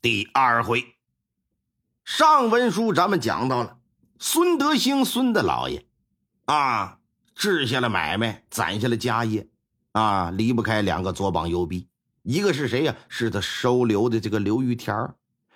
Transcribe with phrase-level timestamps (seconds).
[0.00, 0.94] 第二回，
[2.04, 3.80] 上文书咱们讲到了
[4.20, 5.88] 孙德兴孙大老爷
[6.44, 7.00] 啊，
[7.34, 9.48] 治下了买卖，攒下了家业
[9.90, 11.88] 啊，离不开两个左膀右臂。
[12.22, 12.94] 一个是谁呀？
[13.08, 15.14] 是他收留的这个刘玉田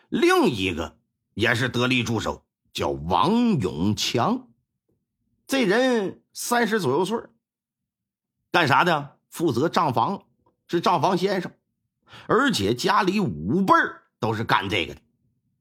[0.08, 0.98] 另一个
[1.34, 4.48] 也是得力助手，叫王永强。
[5.46, 7.16] 这人三十左右岁
[8.50, 9.18] 干啥的？
[9.28, 10.24] 负责账房，
[10.66, 11.52] 是账房先生，
[12.26, 14.01] 而且家里五辈儿。
[14.22, 15.00] 都是干这个的，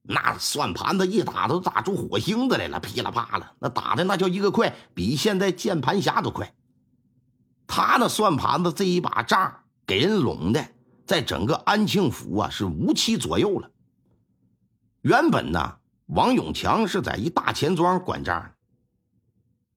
[0.04, 6.54] 那算盘子一打都打出火星子来了，噼里啪啦，那打的那叫一个快，比现在键盘侠都快。
[7.66, 10.64] 他那算盘子这一把账给人拢的，
[11.08, 13.72] 在整个安庆府啊是无期左右了。
[15.02, 18.54] 原本呢，王永强是在一大钱庄管账，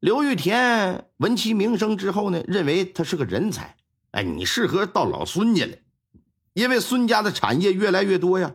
[0.00, 3.76] 刘玉田闻其名声之后呢，认为他是个人才，
[4.10, 5.78] 哎，你适合到老孙家来，
[6.52, 8.54] 因为孙家的产业越来越多呀。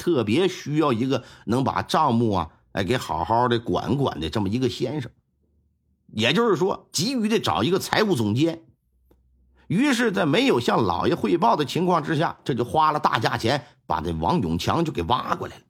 [0.00, 5.10] 特别需要一个能把账目啊，哎，给好好的管管的这么一个先生，
[6.06, 8.64] 也就是说，急于的找一个财务总监。
[9.66, 15.62] 于是，在没有向老爷汇报的情况之下，这就花了大价钱把这王永强就给挖过来了。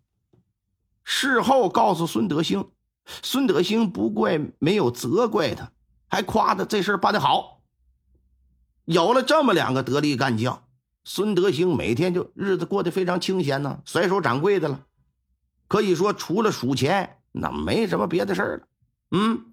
[1.03, 2.70] 事后告诉孙德兴，
[3.05, 5.72] 孙德兴不怪，没有责怪他，
[6.09, 7.62] 还夸他这事办得好。
[8.84, 10.62] 有了这么两个得力干将。
[11.03, 14.84] 孙德兴每天就日子过得非常清闲呢，甩手掌柜的了，
[15.67, 18.69] 可以说除了数钱，那没什么别的事了。
[19.11, 19.53] 嗯，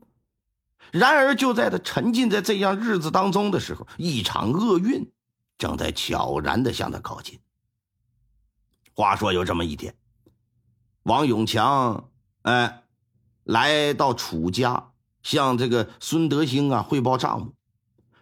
[0.91, 5.09] 然而就在他沉浸在这样日子当中的时候，一场厄运
[5.57, 7.39] 正在悄然的向他靠近。
[8.93, 9.95] 话说有这么一天，
[11.03, 12.09] 王永强
[12.41, 12.83] 哎
[13.43, 14.91] 来到楚家，
[15.23, 17.53] 向这个孙德兴啊汇报账目，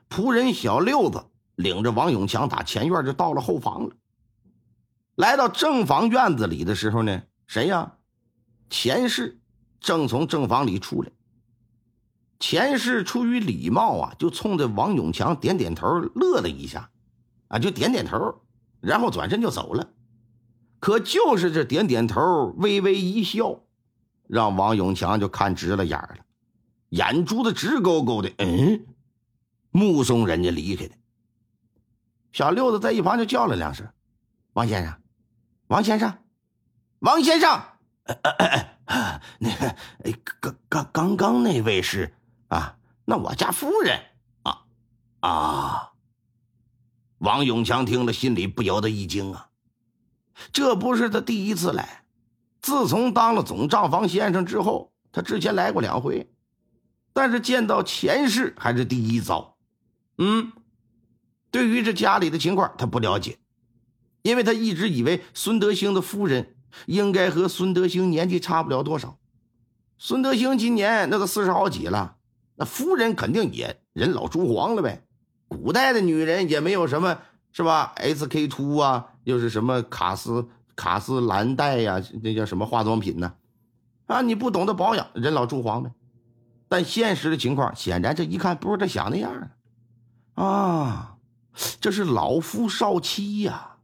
[0.10, 1.26] 仆人小六子。
[1.56, 3.96] 领着王永强打前院就到了后房了。
[5.16, 7.94] 来到正房院子里的时候呢，谁呀？
[8.70, 9.40] 钱氏
[9.80, 11.12] 正从正房里出来。
[12.40, 16.90] 钱氏出于礼貌啊，就冲着王永强点点头，乐了一下，
[17.48, 18.42] 啊，就点点头，
[18.82, 19.90] 然后转身就走了。
[20.80, 23.62] 可就是这点点头，微微一笑，
[24.28, 26.18] 让王永强就看直了眼了，
[26.90, 28.86] 眼珠子直勾勾的，嗯，
[29.72, 30.96] 目送人家离开的。
[32.36, 33.88] 小六子在一旁就叫了两声
[34.52, 34.94] ：“王先生，
[35.68, 36.18] 王先生，
[37.00, 37.64] 王先生。”
[39.40, 42.14] 那个，刚刚刚刚那位是
[42.50, 44.02] 啊，那我家夫人
[44.44, 44.66] 啊
[45.22, 45.94] 啊！
[47.20, 49.48] 王永强听了，心里不由得一惊啊，
[50.52, 52.04] 这不是他第一次来，
[52.60, 56.30] 自从当了总账房先生之后，他之前来过两回，
[57.14, 59.56] 但是见到前世还是第一遭。
[60.18, 60.52] 嗯。
[61.56, 63.38] 对于这家里的情况，他不了解，
[64.24, 66.54] 因为他一直以为孙德兴的夫人
[66.86, 69.18] 应该和孙德兴年纪差不了多少。
[69.98, 72.18] 孙德兴今年那都四十好几了，
[72.56, 75.06] 那夫人肯定也人老珠黄了呗。
[75.48, 77.20] 古代的女人也没有什么
[77.54, 83.34] 是吧？SK two 啊，又是什么卡斯卡斯兰黛呀，那叫什么化妆品呢？
[84.08, 85.90] 啊，你不懂得保养，人老珠黄呗。
[86.68, 89.50] 但现实的情况显然，这一看不是他想那样
[90.34, 91.15] 啊。
[91.80, 93.78] 这是老夫少妻呀，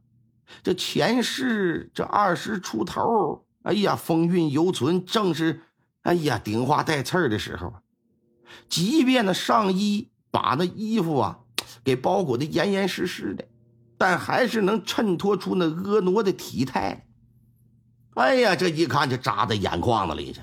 [0.62, 5.62] 这前世这二十出头，哎呀，风韵犹存，正是
[6.02, 7.74] 哎呀顶花带刺的时候。
[8.68, 11.40] 即便那上衣把那衣服啊
[11.82, 13.48] 给包裹的严严实实的，
[13.96, 17.06] 但还是能衬托出那婀娜的体态。
[18.14, 20.42] 哎呀，这一看就扎在眼眶子里去。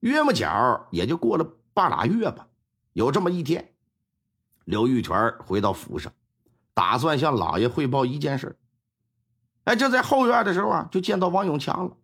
[0.00, 2.48] 约么角也就过了半拉月吧，
[2.94, 3.73] 有这么一天。
[4.64, 6.12] 刘玉泉回到府上，
[6.72, 8.58] 打算向老爷汇报一件事。
[9.64, 11.96] 哎，就在后院的时候啊，就见到王永强了。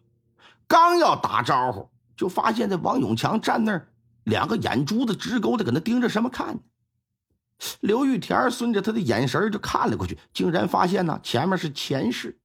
[0.66, 3.88] 刚要打招呼，就发现这王永强站那儿，
[4.24, 6.60] 两个眼珠子直勾的，搁那盯着什么看？
[7.80, 12.40] 刘玉田顺着他的眼神就看了过去，竟然发现呢，前面是前世。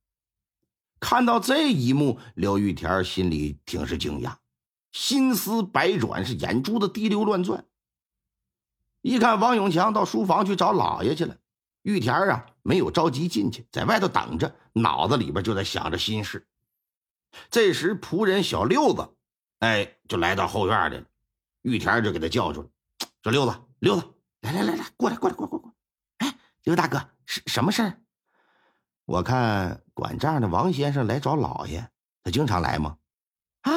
[0.99, 4.33] 看到这一幕，刘玉田心里挺是惊讶，
[4.91, 7.63] 心思百转，是眼珠子滴溜乱转。
[9.05, 11.37] 一看王永强到书房去找老爷去了，
[11.83, 16.47] 玉田啊没有着急进去，在外头等着，脑子里边就在想着心事。
[17.51, 19.07] 这时仆人小六子，
[19.59, 21.05] 哎，就来到后院来了。
[21.61, 22.69] 玉田就给他叫住了
[23.21, 24.11] ：“说六子，六子，
[24.41, 25.75] 来来来来，过来过来过来过过。
[26.17, 28.01] 哎，刘大哥，是什么事儿？
[29.05, 31.87] 我看管账的王先生来找老爷，
[32.23, 32.97] 他经常来吗？
[33.61, 33.71] 啊，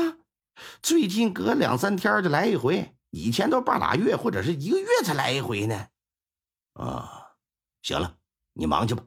[0.81, 5.89] 最近隔两三天就来一回，以前都半拉月或者是一个月才来一回呢。
[6.75, 7.33] 啊，
[7.83, 8.17] 行了，
[8.53, 9.05] 你忙去吧。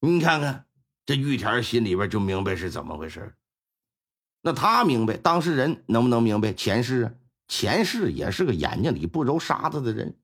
[0.00, 0.66] 你看看
[1.06, 3.34] 这玉田心里边就明白是怎么回事。
[4.42, 6.52] 那他明白，当事人能不能明白？
[6.52, 7.14] 前世啊，
[7.48, 10.18] 前世也是个眼睛里不揉沙子的人，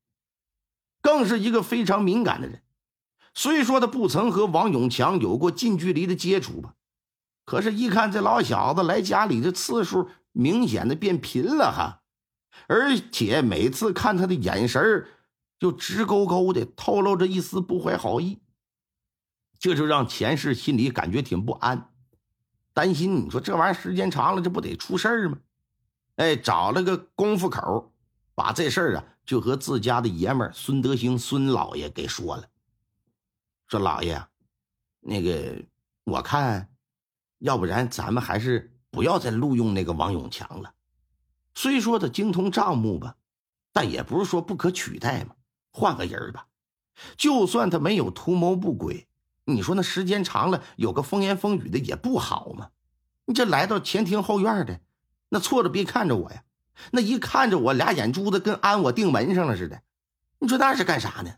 [1.00, 2.62] 更是一个非常敏感的人。
[3.32, 6.74] 虽说他不曾和王永强有过近距离的接触吧，
[7.46, 11.99] 可是，一看这老小子来家里的次数明显的变频了哈，
[12.68, 15.06] 而且每次看他的眼神
[15.58, 18.38] 就直勾勾的透露着一丝不怀好意，
[19.58, 21.92] 这就让前世心里感觉挺不安。
[22.72, 25.38] 担心你说这玩意儿时间长了，这不得出事儿吗？
[26.16, 27.92] 哎，找了个功夫口，
[28.34, 32.48] 把这事儿啊就和自家的爷们儿孙德兴孙老爷给说了。
[33.66, 34.22] 说老爷，
[35.00, 35.62] 那个
[36.04, 36.68] 我看，
[37.38, 40.72] 要不然咱们还是不要再录用那个王永强了。
[41.54, 43.16] 虽说他精通账目吧，
[43.72, 45.34] 但也不是说不可取代嘛。
[45.72, 46.46] 换个人吧，
[47.16, 49.06] 就算他没有图谋不轨。
[49.44, 52.70] 你说那时间长了，有个风言风语的也不好嘛。
[53.26, 54.80] 你这来到前庭后院的，
[55.28, 56.44] 那错着别看着我呀，
[56.92, 59.82] 那一看着我俩眼珠子跟安我定门上了似的。
[60.38, 61.34] 你说那是干啥呢？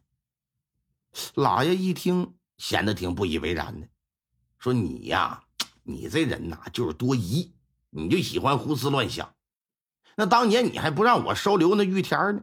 [1.34, 3.88] 老爷一听，显得挺不以为然的，
[4.58, 5.44] 说你呀，
[5.82, 7.52] 你这人呐就是多疑，
[7.90, 9.34] 你就喜欢胡思乱想。
[10.16, 12.42] 那当年你还不让我收留那玉田呢，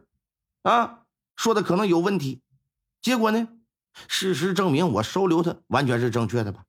[0.62, 1.02] 啊，
[1.36, 2.42] 说的可能有问题，
[3.00, 3.48] 结果呢？
[4.08, 6.64] 事实证明，我收留他完全是正确的吧？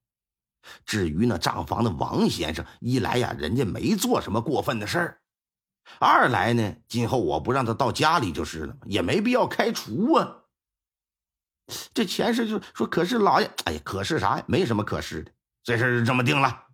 [0.86, 5.18] 至于那账房的王先生，一来呀，人家没做什么过分的事儿；
[6.00, 10.38] 二来呢，今后我不让他到家里就是了，也没必要开除啊。
[11.94, 14.44] 这前世就说，可是老爷，哎呀，可是啥呀？
[14.48, 15.32] 没什么可是的，
[15.64, 16.68] 这事就这么定了。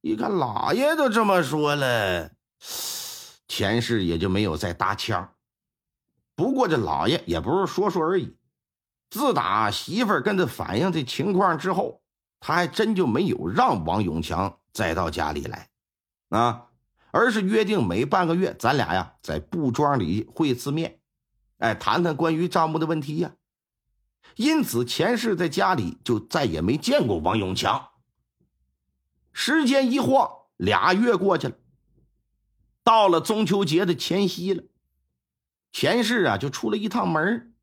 [0.00, 2.30] 一看老爷都这么说了，
[3.46, 5.34] 前世也就没有再搭腔。
[6.34, 8.36] 不过这老爷也不是说说而已。
[9.10, 12.02] 自打媳妇儿跟他反映这情况之后，
[12.40, 15.68] 他还真就没有让王永强再到家里来，
[16.30, 16.66] 啊，
[17.12, 20.98] 而是约定每半个月咱俩呀在布庄里会次面，
[21.58, 23.36] 哎，谈谈关于账目的问题呀。
[24.34, 27.90] 因此前世在家里就再也没见过王永强。
[29.32, 31.54] 时间一晃，俩月过去了，
[32.84, 34.62] 到了中秋节的前夕了，
[35.72, 37.54] 前世啊就出了一趟门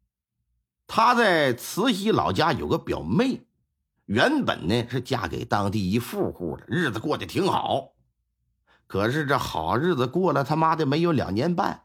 [0.88, 3.45] 他在慈禧老家有个表妹，
[4.06, 7.94] 原本呢是嫁给当地一富户的，日子过得挺好。
[8.88, 11.83] 可是这好日子过了他妈的没有两年半，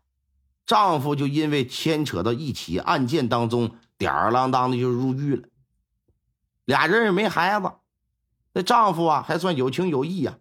[0.65, 5.49] 丈夫就因为牵扯到一起案件当中，吊儿郎当的就入狱了。
[6.65, 7.71] 俩人也没孩子，
[8.55, 10.39] 那丈夫啊还算有情有义呀，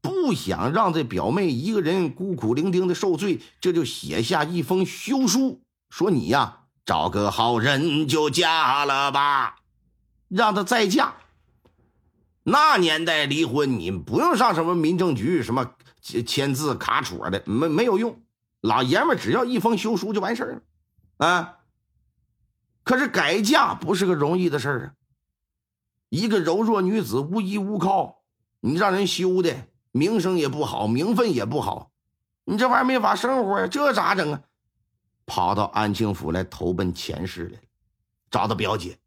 [0.00, 6.54] 不想让这表妹一个人孤苦伶仃的受罪，这就写下一封休书，说你呀。
[6.88, 9.56] 找个好人就嫁了吧，
[10.28, 11.16] 让她再嫁。
[12.44, 18.22] 那年代离婚，你不用上什么民政局什么签字卡戳的，没没有用。
[18.62, 21.58] 老爷们只要一封休书就完事儿了啊。
[22.84, 24.92] 可是改嫁不是个容易的事儿啊。
[26.08, 28.22] 一个柔弱女子无依无靠，
[28.60, 29.54] 你让人休的
[29.92, 31.90] 名声也不好，名分也不好，
[32.44, 34.42] 你这玩意儿没法生活呀，这咋整啊？
[35.26, 37.62] 跑到安庆府来投奔前世来了，
[38.30, 38.98] 找到表姐，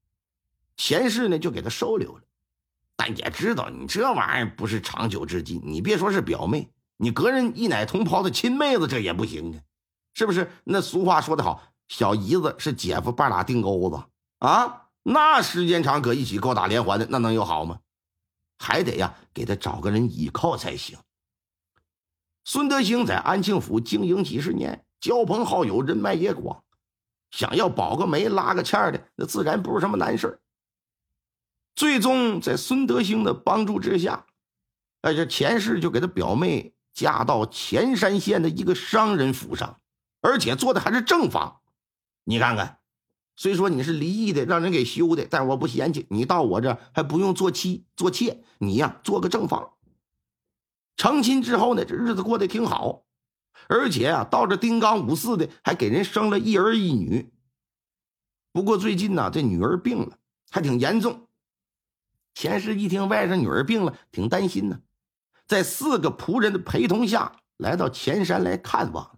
[0.78, 2.22] 前世呢就给他收留了，
[2.96, 5.60] 但也知道你这玩意儿不是长久之计。
[5.64, 9.60] 你别说是表妹，你隔人一奶同胞的亲妹子这也不行啊，
[10.14, 10.52] 是不是？
[10.64, 14.04] 那俗话说得好，小姨子是姐夫半拉腚钩子
[14.38, 17.80] 啊，那时间长搁一起勾打连环的，那能有好吗？
[18.62, 21.00] 还得呀，给他找个人依靠才行。
[22.44, 24.86] 孙德兴在安庆府经营几十年。
[25.00, 26.64] 交朋好友，人脉也广，
[27.32, 30.40] 想要保个媒、拉个欠的，那自然不是什么难事
[31.74, 34.28] 最终在孙德兴的帮助之下，
[35.02, 39.82] 哎，这前世就给他表妹嫁到潜山县的一个商人府上，
[40.22, 41.62] 而且做的还是正房。
[42.24, 42.78] 你看看，
[43.42, 49.72] 虽说你是离异的，让人给休的，但我不嫌弃你到我这还不用做妻做妾，你呀做个正房。
[50.96, 53.04] 成亲之后呢，这日子过得挺好。
[53.68, 57.34] 而且啊，到这丁刚五四的，还给人生了一儿一女。
[58.52, 60.20] 不过最近呢，这女儿病了，
[60.52, 61.28] 还挺严重。
[62.36, 64.82] 钱氏一听外甥女儿病了，挺担心呢，
[65.48, 69.18] 在四个仆人的陪同下来到前山来看望。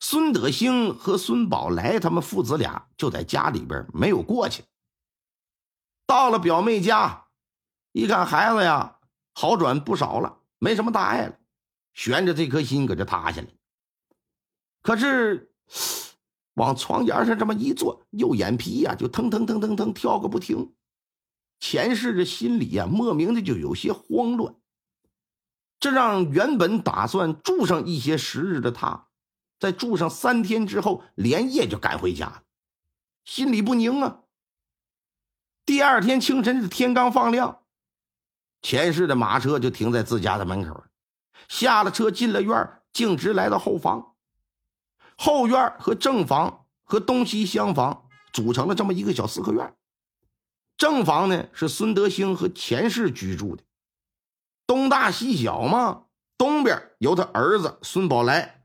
[0.00, 4.64] 孙德兴和孙宝来他们父子俩就在家里边没有过去。
[6.06, 7.26] 到了表妹家，
[7.92, 8.96] 一看孩子呀，
[9.34, 11.38] 好转不少了，没什么大碍了，
[11.92, 13.48] 悬着这颗心搁这塌下来。
[14.82, 15.52] 可是
[16.54, 20.72] 往床沿上这么一坐，右眼皮呀就腾腾腾腾腾跳个不停。
[21.60, 24.54] 前世这心里呀，莫名的就有些慌乱，
[25.78, 29.09] 这让原本打算住上一些时日的他，
[29.60, 32.42] 在住上三天之后，连夜就赶回家了，
[33.24, 34.20] 心里不宁啊。
[35.66, 37.60] 第二天清晨，天刚放亮，
[38.62, 40.82] 前世的马车就停在自家的门口，
[41.46, 44.14] 下了车，进了院，径直来到后房。
[45.16, 49.76] 后院和正房和东西厢房组成了这么一个小四合院。
[50.78, 53.62] 正房呢是孙德兴和钱氏居住的，
[54.66, 56.06] 东大西小嘛。
[56.38, 58.59] 东边由他儿子孙宝来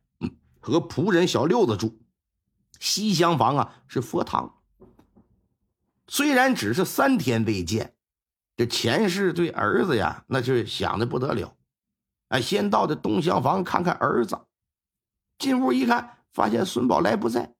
[0.66, 2.00] 和仆人小六子住，
[2.80, 4.64] 西厢房啊是佛堂。
[6.08, 7.94] 虽然只是三天未见，
[8.58, 11.56] 这前世对儿子呀那就想的不得了。
[12.30, 14.40] 哎，先到这东厢房看看儿子，
[15.38, 17.54] 进屋一看，发现孙宝来不在，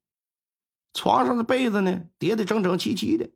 [0.96, 3.30] 床上的被子呢叠得整整齐齐的。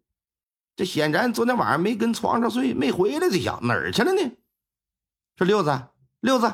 [0.76, 3.30] 这显然昨天晚上没跟床上睡，没回来。
[3.30, 4.32] 这想哪儿去了呢？
[5.36, 5.90] 说六子，
[6.22, 6.52] 六子，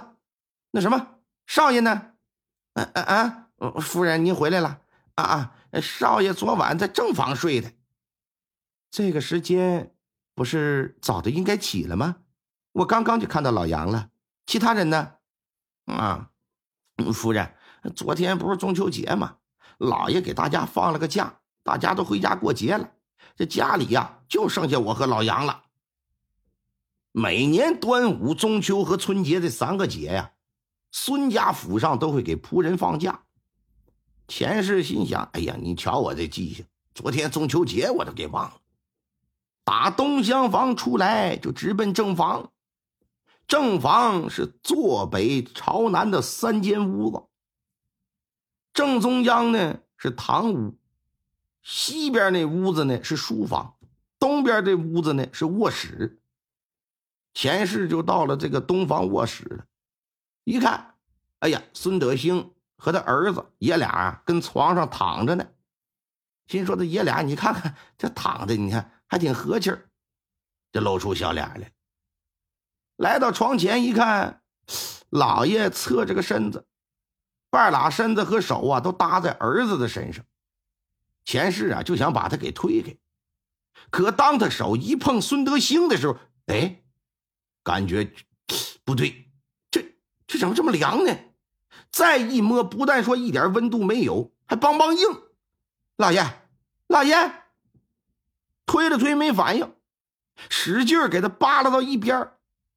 [0.72, 1.16] 那什么
[1.48, 2.12] 少爷呢？
[2.76, 3.48] 啊啊啊！
[3.82, 4.80] 夫人您回来了
[5.16, 5.56] 啊啊！
[5.82, 7.72] 少爷昨晚在正房睡的。
[8.92, 9.94] 这个时间
[10.34, 12.18] 不是早的应该起了吗？
[12.74, 14.10] 我刚刚就看到老杨了。
[14.46, 15.14] 其他人呢？
[15.86, 16.30] 啊，
[17.14, 17.56] 夫人，
[17.96, 19.38] 昨天不是中秋节吗？
[19.78, 22.92] 老爷给大家放了个假，大家都回家过节了。
[23.36, 25.64] 这家里呀，就剩下我和老杨了。
[27.12, 30.32] 每年端午、中秋和春节这三个节呀，
[30.98, 33.20] 孙家府上都会给仆人放假。
[34.30, 38.62] 钱氏心想：“哎呀，你瞧我这记性，昨天中秋节我都给忘了。”
[39.66, 42.54] 打东厢房出来，就直奔正房。
[43.46, 47.24] 正房是坐北朝南的三间屋子，
[48.74, 50.78] 正中央呢是堂屋。
[51.62, 53.76] 西边那屋子呢是书房，
[54.18, 56.22] 东边这屋子呢是卧室。
[57.34, 59.66] 前世就到了这个东房卧室了，
[60.46, 60.96] 一看，
[61.40, 65.46] 哎呀，孙德兴和他儿子爷俩，跟床上躺着呢。
[66.48, 69.90] 心说：“这爷俩，你看看这躺的，你看还挺和气儿，
[70.72, 71.72] 就露出笑脸来。”
[72.98, 74.44] 来到床前一看，
[75.10, 76.68] 老爷侧着个身子，
[77.50, 80.24] 半拉身子和手啊都搭在儿子的身上。
[81.26, 82.96] 前世啊，就想把他给推开，
[83.90, 86.84] 可当他手一碰孙德兴的时候，哎，
[87.64, 88.14] 感觉
[88.84, 89.25] 不对，
[90.36, 91.18] 这怎么这么凉呢？
[91.90, 95.22] 再一摸，不但说一点温度没有，还梆梆硬。
[95.96, 96.26] 老爷，
[96.88, 97.16] 老爷，
[98.66, 99.74] 推了推没反应，
[100.50, 102.34] 使劲给他扒拉到一边，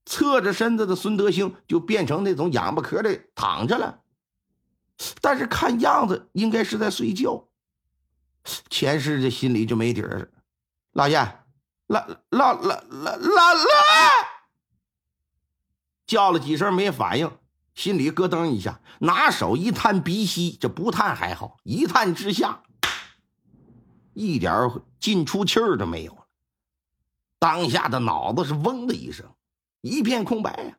[0.07, 4.03] 侧着身子的孙德兴就变成那种仰巴壳的躺着了，
[5.21, 7.49] 但是看样子应该是在睡觉。
[8.71, 10.31] 前世这心里就没底儿，
[10.93, 11.19] 老爷，
[11.89, 13.65] 老老老老老老，
[16.07, 17.31] 叫了几声没反应，
[17.79, 22.61] 心里咯噔一下，拿手一探鼻息，这不探还好，一探之下，
[24.15, 24.69] 一点
[24.99, 26.27] 进出气儿都没有了。
[27.39, 29.33] 当下的脑子是嗡的一声，
[29.81, 30.77] 一片空白呀。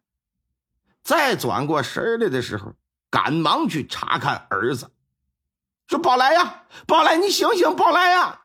[1.01, 2.73] 再转过神来的时候，
[3.09, 4.91] 赶忙去查看儿子。
[5.87, 8.41] 说宝来呀，宝来，你醒醒，宝来呀！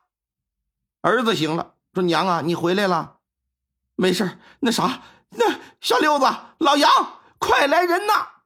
[1.01, 3.17] 儿子醒了，说娘啊，你回来了，
[3.95, 6.25] 没事那啥，那小六子，
[6.59, 6.89] 老杨，
[7.37, 8.29] 快来人呐，